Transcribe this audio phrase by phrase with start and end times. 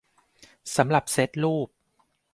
[0.75, 1.69] สำหรับเซ็ตรูป